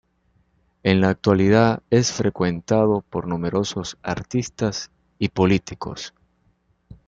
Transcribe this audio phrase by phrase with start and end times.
[0.81, 4.89] En la actualidad es frecuentado por numerosos artistas
[5.19, 6.15] y políticos.